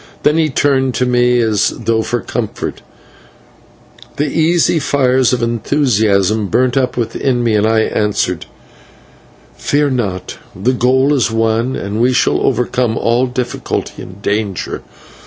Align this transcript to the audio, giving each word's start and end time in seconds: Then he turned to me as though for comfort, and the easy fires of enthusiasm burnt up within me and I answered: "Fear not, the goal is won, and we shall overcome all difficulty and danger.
Then 0.23 0.39
he 0.39 0.49
turned 0.49 0.95
to 0.95 1.05
me 1.05 1.37
as 1.41 1.67
though 1.77 2.01
for 2.01 2.21
comfort, 2.21 2.81
and 4.03 4.17
the 4.17 4.35
easy 4.35 4.79
fires 4.79 5.31
of 5.31 5.43
enthusiasm 5.43 6.47
burnt 6.47 6.75
up 6.75 6.97
within 6.97 7.43
me 7.43 7.53
and 7.53 7.67
I 7.67 7.81
answered: 7.81 8.47
"Fear 9.57 9.91
not, 9.91 10.37
the 10.55 10.73
goal 10.73 11.13
is 11.13 11.29
won, 11.29 11.75
and 11.75 12.01
we 12.01 12.13
shall 12.13 12.41
overcome 12.41 12.97
all 12.97 13.27
difficulty 13.27 14.01
and 14.01 14.23
danger. 14.23 14.81